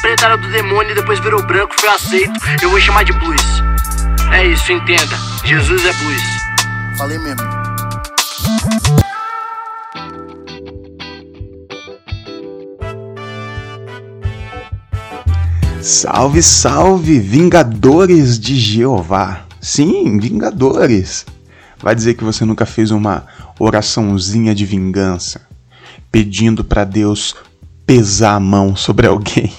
[0.00, 2.32] preta era do demônio e depois virou branco, foi aceito.
[2.62, 3.42] Eu vou chamar de blues.
[4.32, 5.16] É isso, entenda.
[5.44, 6.22] Jesus é blues.
[6.96, 7.64] Falei mesmo.
[15.80, 19.44] Salve, salve, vingadores de Jeová.
[19.60, 21.26] Sim, vingadores.
[21.78, 23.26] Vai dizer que você nunca fez uma
[23.58, 25.42] oraçãozinha de vingança,
[26.10, 27.34] pedindo para Deus
[27.86, 29.52] pesar a mão sobre alguém.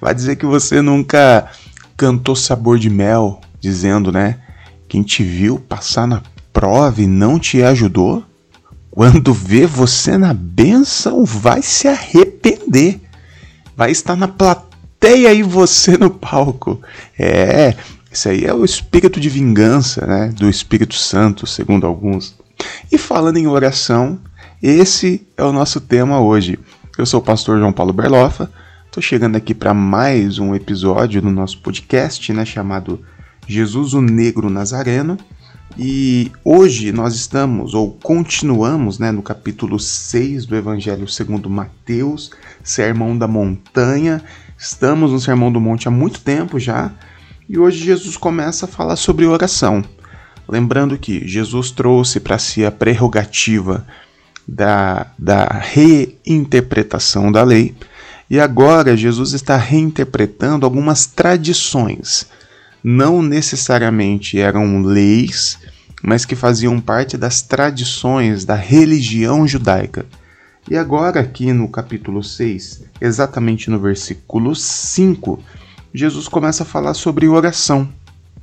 [0.00, 1.50] Vai dizer que você nunca
[1.96, 4.38] cantou sabor de mel, dizendo, né?
[4.88, 8.24] Quem te viu passar na prova e não te ajudou,
[8.90, 13.00] quando vê você na benção, vai se arrepender.
[13.76, 16.80] Vai estar na plateia e você no palco.
[17.18, 17.74] É,
[18.10, 20.28] isso aí é o espírito de vingança, né?
[20.28, 22.36] Do Espírito Santo, segundo alguns.
[22.90, 24.20] E falando em oração,
[24.62, 26.56] esse é o nosso tema hoje.
[26.96, 28.48] Eu sou o pastor João Paulo Berlofa.
[28.94, 33.00] Estou chegando aqui para mais um episódio do nosso podcast, né, chamado
[33.44, 35.18] Jesus o Negro Nazareno.
[35.76, 42.30] E hoje nós estamos, ou continuamos, né, no capítulo 6 do Evangelho segundo Mateus,
[42.62, 44.22] Sermão da Montanha.
[44.56, 46.92] Estamos no Sermão do Monte há muito tempo já,
[47.48, 49.82] e hoje Jesus começa a falar sobre oração.
[50.48, 53.84] Lembrando que Jesus trouxe para si a prerrogativa
[54.46, 57.74] da, da reinterpretação da lei,
[58.28, 62.26] e agora Jesus está reinterpretando algumas tradições.
[62.82, 65.58] Não necessariamente eram leis,
[66.02, 70.04] mas que faziam parte das tradições da religião judaica.
[70.70, 75.38] E agora, aqui no capítulo 6, exatamente no versículo 5,
[75.92, 77.88] Jesus começa a falar sobre oração.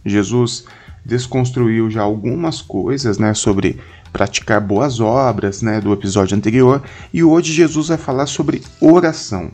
[0.06, 0.66] Jesus
[1.04, 3.80] desconstruiu já algumas coisas né, sobre
[4.14, 9.52] praticar boas obras né, do episódio anterior, e hoje Jesus vai falar sobre oração.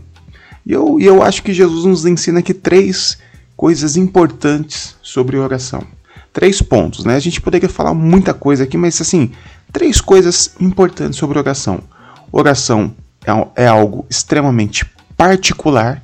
[0.68, 3.18] E eu, e eu acho que Jesus nos ensina aqui três
[3.56, 5.82] coisas importantes sobre oração.
[6.34, 7.16] Três pontos, né?
[7.16, 9.32] A gente poderia falar muita coisa aqui, mas assim,
[9.72, 11.80] três coisas importantes sobre oração.
[12.34, 12.94] Oração
[13.26, 16.02] é, é algo extremamente particular.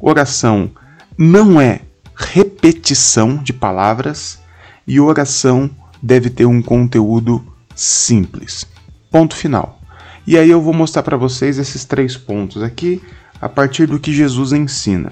[0.00, 0.68] Oração
[1.16, 1.82] não é
[2.16, 4.40] repetição de palavras
[4.84, 5.70] e oração
[6.02, 7.40] deve ter um conteúdo
[7.72, 8.66] simples.
[9.12, 9.80] Ponto final.
[10.26, 13.00] E aí eu vou mostrar para vocês esses três pontos aqui
[13.40, 15.10] a partir do que Jesus ensina.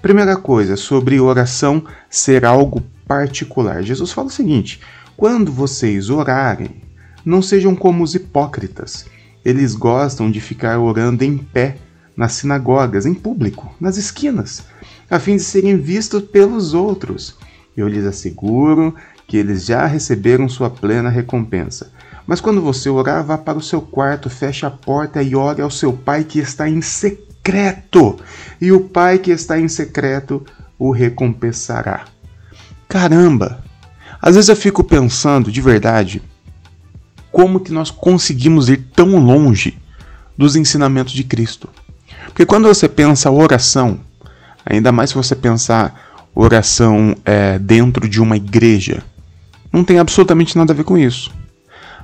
[0.00, 3.82] Primeira coisa, sobre oração ser algo particular.
[3.82, 4.80] Jesus fala o seguinte:
[5.16, 6.82] quando vocês orarem,
[7.24, 9.06] não sejam como os hipócritas.
[9.44, 11.76] Eles gostam de ficar orando em pé
[12.16, 14.64] nas sinagogas, em público, nas esquinas,
[15.10, 17.36] a fim de serem vistos pelos outros.
[17.76, 18.94] Eu lhes asseguro
[19.26, 21.92] que eles já receberam sua plena recompensa.
[22.26, 25.70] Mas quando você orar, vá para o seu quarto, feche a porta e ore ao
[25.70, 27.25] seu pai que está em secreto,
[28.60, 30.44] e o pai que está em secreto
[30.78, 32.04] o recompensará.
[32.88, 33.64] Caramba!
[34.20, 36.22] Às vezes eu fico pensando, de verdade,
[37.30, 39.78] como que nós conseguimos ir tão longe
[40.36, 41.68] dos ensinamentos de Cristo.
[42.26, 44.00] Porque quando você pensa oração,
[44.64, 49.02] ainda mais se você pensar oração é, dentro de uma igreja,
[49.72, 51.30] não tem absolutamente nada a ver com isso.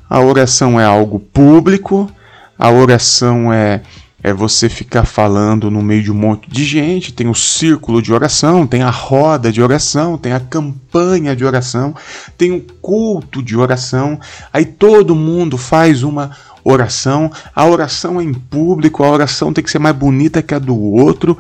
[0.09, 2.11] A oração é algo público,
[2.59, 3.83] a oração é
[4.23, 8.13] é você ficar falando no meio de um monte de gente, tem o círculo de
[8.13, 11.95] oração, tem a roda de oração, tem a campanha de oração,
[12.39, 14.21] tem o culto de oração,
[14.53, 16.31] aí todo mundo faz uma
[16.63, 20.59] oração, a oração é em público, a oração tem que ser mais bonita que a
[20.59, 21.37] do outro.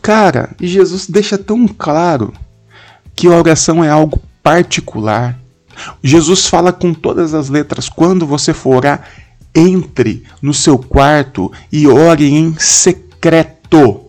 [0.00, 2.32] Cara, Jesus deixa tão claro
[3.16, 5.36] que a oração é algo particular,
[6.02, 9.08] Jesus fala com todas as letras: quando você for orar,
[9.56, 14.02] entre no seu quarto e ore em secreto,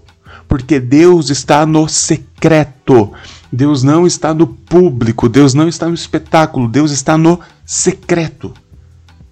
[0.47, 3.13] porque Deus está no secreto.
[3.51, 8.53] Deus não está no público, Deus não está no espetáculo, Deus está no secreto.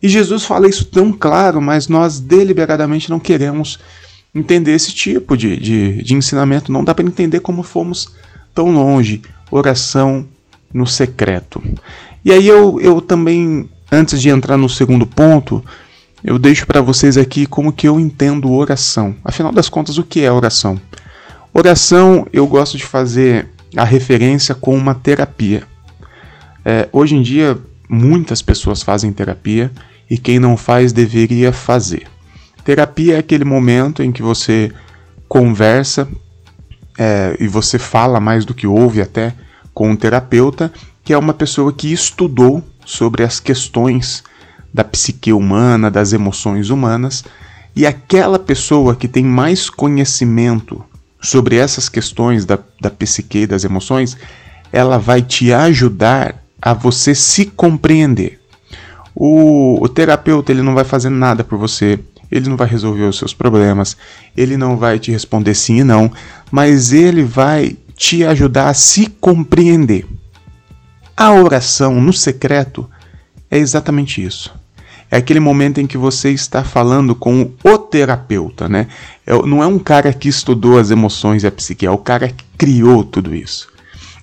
[0.02, 3.80] E Jesus fala isso tão claro, mas nós deliberadamente não queremos
[4.34, 6.72] entender esse tipo de, de, de ensinamento.
[6.72, 8.14] Não dá para entender como fomos
[8.54, 9.22] tão longe.
[9.52, 10.28] Oração
[10.74, 11.62] no secreto.
[12.24, 15.64] E aí eu, eu também, antes de entrar no segundo ponto,
[16.26, 19.16] eu deixo para vocês aqui como que eu entendo oração.
[19.24, 20.82] Afinal das contas, o que é oração?
[21.54, 25.64] Oração eu gosto de fazer a referência com uma terapia.
[26.66, 27.56] É, hoje em dia,
[27.88, 29.72] muitas pessoas fazem terapia
[30.10, 32.08] e quem não faz deveria fazer.
[32.64, 34.72] Terapia é aquele momento em que você
[35.30, 36.08] conversa
[36.98, 39.32] é, e você fala mais do que ouve até
[39.76, 40.74] com um terapeuta
[41.04, 44.24] que é uma pessoa que estudou sobre as questões
[44.76, 47.24] da psique humana, das emoções humanas,
[47.74, 50.84] e aquela pessoa que tem mais conhecimento
[51.22, 54.18] sobre essas questões da, da psique e das emoções,
[54.74, 58.38] ela vai te ajudar a você se compreender.
[59.16, 61.98] O, o terapeuta ele não vai fazer nada por você,
[62.30, 63.96] ele não vai resolver os seus problemas,
[64.36, 66.12] ele não vai te responder sim e não,
[66.52, 70.06] mas ele vai te ajudar a se compreender.
[71.16, 72.90] A oração no secreto
[73.50, 74.65] é exatamente isso.
[75.16, 78.88] É aquele momento em que você está falando com o terapeuta, né?
[79.26, 82.28] É, não é um cara que estudou as emoções e a psique, é o cara
[82.28, 83.70] que criou tudo isso.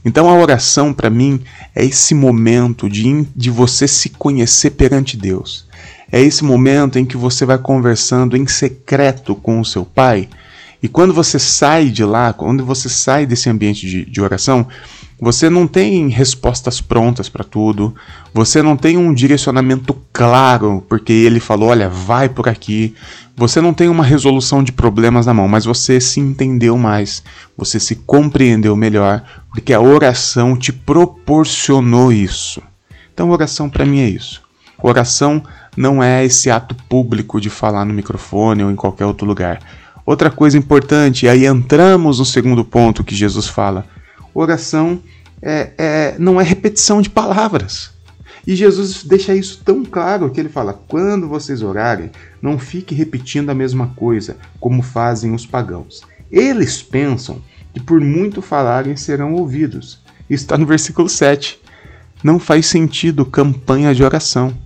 [0.04, 1.40] Então a oração para mim
[1.74, 5.66] é esse momento de, de você se conhecer perante Deus.
[6.12, 10.28] É esse momento em que você vai conversando em secreto com o seu pai.
[10.82, 14.68] E quando você sai de lá, quando você sai desse ambiente de, de oração,
[15.22, 17.94] você não tem respostas prontas para tudo,
[18.34, 22.92] você não tem um direcionamento claro, porque ele falou, olha, vai por aqui.
[23.36, 27.22] Você não tem uma resolução de problemas na mão, mas você se entendeu mais,
[27.56, 32.60] você se compreendeu melhor, porque a oração te proporcionou isso.
[33.14, 34.42] Então, oração para mim é isso.
[34.82, 35.40] Oração
[35.76, 39.60] não é esse ato público de falar no microfone ou em qualquer outro lugar.
[40.04, 43.86] Outra coisa importante, aí entramos no segundo ponto que Jesus fala:
[44.34, 45.00] oração
[45.40, 47.90] é, é, não é repetição de palavras.
[48.46, 53.50] E Jesus deixa isso tão claro que ele fala: quando vocês orarem, não fique repetindo
[53.50, 56.02] a mesma coisa, como fazem os pagãos.
[56.30, 57.40] Eles pensam
[57.72, 60.00] que por muito falarem serão ouvidos.
[60.28, 61.60] Isso está no versículo 7.
[62.22, 64.56] Não faz sentido campanha de oração.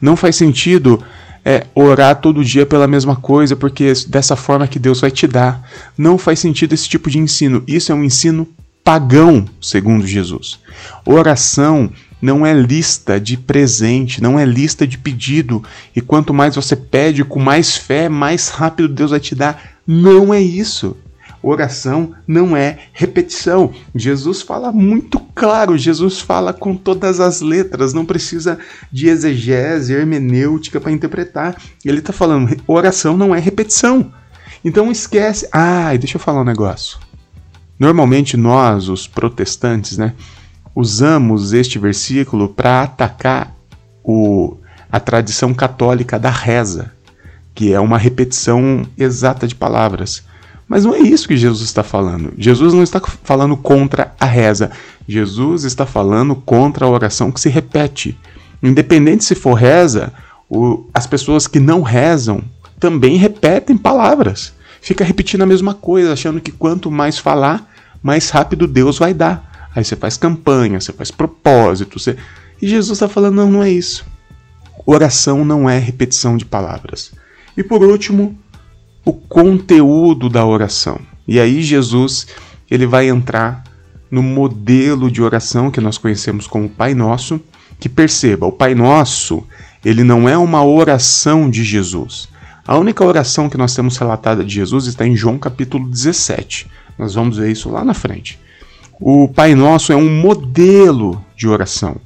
[0.00, 1.02] Não faz sentido
[1.44, 5.68] é, orar todo dia pela mesma coisa, porque dessa forma que Deus vai te dar.
[5.96, 7.62] Não faz sentido esse tipo de ensino.
[7.66, 8.48] Isso é um ensino
[8.86, 10.60] pagão, segundo Jesus.
[11.04, 11.90] Oração
[12.22, 15.60] não é lista de presente, não é lista de pedido,
[15.94, 19.60] e quanto mais você pede com mais fé, mais rápido Deus vai te dar.
[19.84, 20.96] Não é isso.
[21.42, 23.72] Oração não é repetição.
[23.92, 28.56] Jesus fala muito claro, Jesus fala com todas as letras, não precisa
[28.92, 31.60] de exegese, hermenêutica para interpretar.
[31.84, 34.12] Ele está falando, oração não é repetição.
[34.64, 35.48] Então esquece.
[35.50, 36.98] Ah, deixa eu falar um negócio.
[37.78, 40.14] Normalmente nós, os protestantes, né,
[40.74, 43.54] usamos este versículo para atacar
[44.02, 44.56] o,
[44.90, 46.92] a tradição católica da reza,
[47.54, 50.22] que é uma repetição exata de palavras.
[50.68, 52.32] Mas não é isso que Jesus está falando.
[52.36, 54.70] Jesus não está falando contra a reza.
[55.06, 58.18] Jesus está falando contra a oração que se repete.
[58.62, 60.12] Independente se for reza,
[60.48, 62.42] o, as pessoas que não rezam
[62.80, 64.55] também repetem palavras
[64.86, 67.68] fica repetindo a mesma coisa, achando que quanto mais falar,
[68.00, 69.68] mais rápido Deus vai dar.
[69.74, 72.16] Aí você faz campanha, você faz propósito, você...
[72.62, 74.06] e Jesus está falando: não, não é isso.
[74.86, 77.10] Oração não é repetição de palavras.
[77.56, 78.38] E por último,
[79.04, 81.00] o conteúdo da oração.
[81.26, 82.28] E aí Jesus
[82.70, 83.64] ele vai entrar
[84.08, 87.40] no modelo de oração que nós conhecemos como Pai Nosso,
[87.80, 89.44] que perceba, o Pai Nosso,
[89.84, 92.28] ele não é uma oração de Jesus.
[92.66, 96.66] A única oração que nós temos relatada de Jesus está em João capítulo 17.
[96.98, 98.40] Nós vamos ver isso lá na frente.
[99.00, 101.96] O Pai Nosso é um modelo de oração.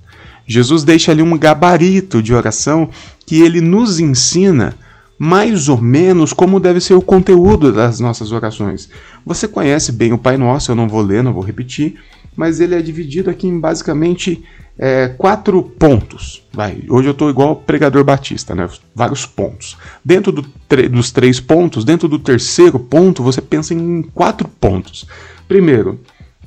[0.46, 2.90] Jesus deixa ali um gabarito de oração
[3.24, 4.76] que ele nos ensina
[5.18, 8.90] mais ou menos como deve ser o conteúdo das nossas orações.
[9.24, 11.96] Você conhece bem o Pai Nosso, eu não vou ler, não vou repetir,
[12.40, 14.42] mas ele é dividido aqui em basicamente
[14.78, 16.42] é, quatro pontos.
[16.50, 16.82] Vai.
[16.88, 18.66] Hoje eu estou igual pregador batista, né?
[18.94, 19.76] Vários pontos.
[20.02, 20.42] Dentro do
[20.90, 25.06] dos três pontos, dentro do terceiro ponto, você pensa em quatro pontos.
[25.46, 26.00] Primeiro,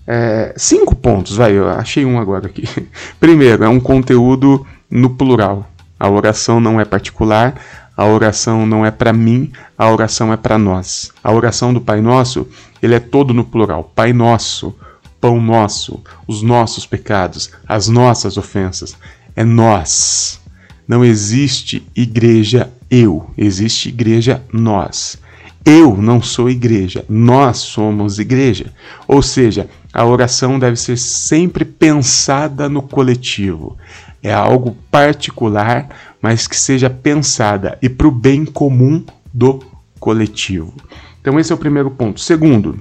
[0.08, 2.64] é, cinco pontos, vai, eu achei um agora aqui.
[3.20, 5.70] Primeiro, é um conteúdo no plural.
[6.00, 7.54] A oração não é particular,
[7.96, 11.12] a oração não é para mim, a oração é para nós.
[11.24, 12.48] A oração do Pai Nosso,
[12.82, 13.92] ele é todo no plural.
[13.94, 14.76] Pai Nosso,
[15.24, 18.94] pão nosso, os nossos pecados, as nossas ofensas.
[19.34, 20.42] É nós.
[20.86, 25.18] Não existe igreja eu, existe igreja nós.
[25.64, 28.74] Eu não sou igreja, nós somos igreja.
[29.08, 33.78] Ou seja, a oração deve ser sempre pensada no coletivo.
[34.22, 35.88] É algo particular,
[36.22, 39.02] mas que seja pensada e para o bem comum
[39.34, 39.64] do
[40.02, 40.74] coletivo.
[41.22, 42.20] Então, esse é o primeiro ponto.
[42.20, 42.78] Segundo,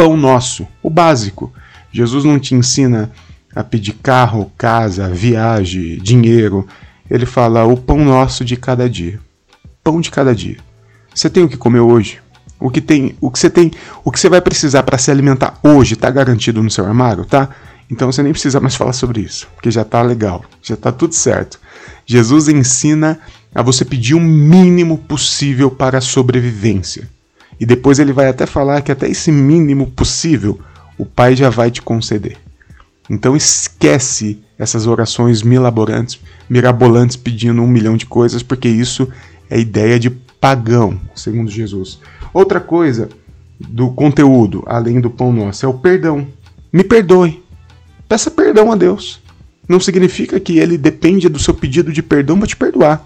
[0.00, 1.52] pão nosso, o básico.
[1.92, 3.12] Jesus não te ensina
[3.54, 6.66] a pedir carro, casa, viagem, dinheiro.
[7.10, 9.20] Ele fala o pão nosso de cada dia.
[9.84, 10.56] Pão de cada dia.
[11.14, 12.18] Você tem o que comer hoje?
[12.58, 15.58] O que tem, o que você tem, o que você vai precisar para se alimentar
[15.62, 17.50] hoje está garantido no seu armário, tá?
[17.90, 21.14] Então você nem precisa mais falar sobre isso, porque já está legal, já está tudo
[21.14, 21.60] certo.
[22.06, 23.18] Jesus ensina
[23.54, 27.06] a você pedir o mínimo possível para a sobrevivência.
[27.60, 30.58] E depois ele vai até falar que até esse mínimo possível
[30.96, 32.38] o Pai já vai te conceder.
[33.08, 39.08] Então esquece essas orações milaborantes, mirabolantes pedindo um milhão de coisas, porque isso
[39.50, 41.98] é ideia de pagão, segundo Jesus.
[42.32, 43.08] Outra coisa
[43.58, 46.26] do conteúdo, além do pão nosso, é o perdão.
[46.72, 47.42] Me perdoe.
[48.08, 49.20] Peça perdão a Deus.
[49.68, 53.04] Não significa que ele depende do seu pedido de perdão para te perdoar.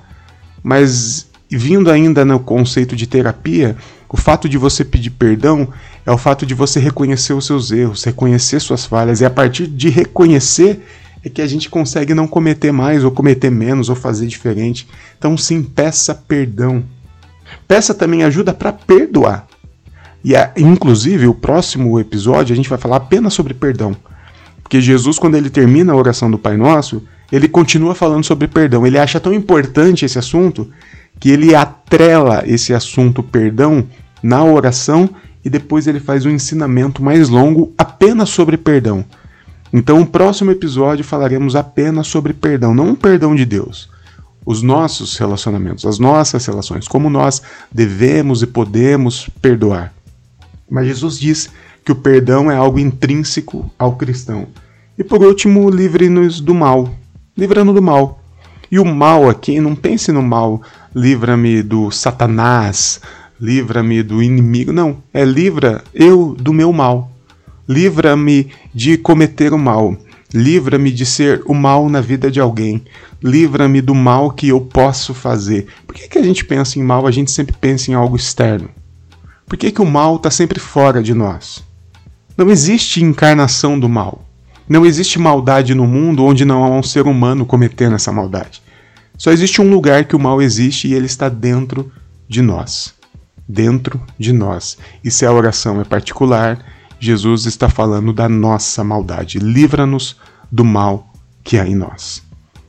[0.62, 3.76] Mas vindo ainda no conceito de terapia,
[4.14, 5.66] o fato de você pedir perdão
[6.06, 9.66] é o fato de você reconhecer os seus erros, reconhecer suas falhas, e a partir
[9.66, 10.86] de reconhecer
[11.24, 14.86] é que a gente consegue não cometer mais, ou cometer menos, ou fazer diferente.
[15.18, 16.84] Então, sim, peça perdão.
[17.66, 19.48] Peça também ajuda para perdoar.
[20.24, 23.96] E, inclusive, o próximo episódio a gente vai falar apenas sobre perdão.
[24.62, 27.02] Porque Jesus, quando ele termina a oração do Pai Nosso,
[27.32, 28.86] ele continua falando sobre perdão.
[28.86, 30.70] Ele acha tão importante esse assunto
[31.18, 33.84] que ele atrela esse assunto perdão
[34.24, 35.10] na oração
[35.44, 39.04] e depois ele faz um ensinamento mais longo apenas sobre perdão.
[39.70, 43.90] Então, no próximo episódio falaremos apenas sobre perdão, não um perdão de Deus.
[44.46, 49.92] Os nossos relacionamentos, as nossas relações, como nós devemos e podemos perdoar.
[50.70, 51.50] Mas Jesus diz
[51.84, 54.46] que o perdão é algo intrínseco ao cristão.
[54.96, 56.94] E por último, livre-nos do mal.
[57.36, 58.22] Livrando do mal.
[58.70, 60.62] E o mal aqui, não pense no mal,
[60.94, 63.00] livra-me do Satanás,
[63.40, 64.72] livra-me do inimigo.
[64.72, 67.10] Não, é livra eu do meu mal.
[67.68, 69.96] Livra-me de cometer o mal.
[70.32, 72.84] Livra-me de ser o mal na vida de alguém.
[73.22, 75.66] Livra-me do mal que eu posso fazer.
[75.86, 77.06] Por que, que a gente pensa em mal?
[77.06, 78.68] A gente sempre pensa em algo externo.
[79.46, 81.62] Por que, que o mal está sempre fora de nós?
[82.36, 84.26] Não existe encarnação do mal.
[84.68, 88.62] Não existe maldade no mundo onde não há um ser humano cometendo essa maldade.
[89.16, 91.92] Só existe um lugar que o mal existe e ele está dentro
[92.28, 92.94] de nós.
[93.46, 94.78] Dentro de nós.
[95.02, 96.64] E se a oração é particular,
[96.98, 99.38] Jesus está falando da nossa maldade.
[99.38, 100.16] Livra-nos
[100.50, 102.22] do mal que há em nós.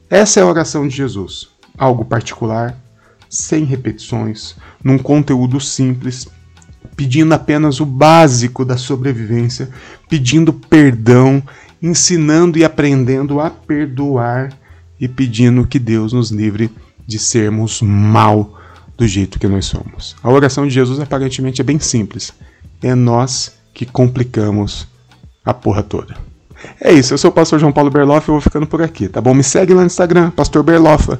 [0.09, 1.47] Essa é a oração de Jesus.
[1.77, 2.77] Algo particular,
[3.29, 6.27] sem repetições, num conteúdo simples,
[6.95, 9.69] pedindo apenas o básico da sobrevivência,
[10.09, 11.41] pedindo perdão,
[11.81, 14.49] ensinando e aprendendo a perdoar
[14.99, 16.71] e pedindo que Deus nos livre
[17.05, 18.54] de sermos mal
[18.97, 20.15] do jeito que nós somos.
[20.23, 22.33] A oração de Jesus aparentemente é bem simples.
[22.81, 24.87] É nós que complicamos
[25.43, 26.15] a porra toda.
[26.79, 29.21] É isso, eu sou o pastor João Paulo Berloff e vou ficando por aqui, tá
[29.21, 29.33] bom?
[29.33, 31.19] Me segue lá no Instagram, Pastor Berloffa.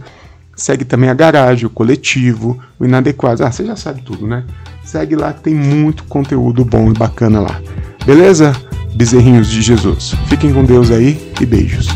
[0.56, 3.44] Segue também a garagem, o coletivo, o inadequado.
[3.44, 4.46] Ah, você já sabe tudo, né?
[4.86, 7.62] Segue lá que tem muito conteúdo bom e bacana lá.
[8.06, 8.54] Beleza?
[8.96, 10.16] Bezerrinhos de Jesus.
[10.28, 11.88] Fiquem com Deus aí e beijos.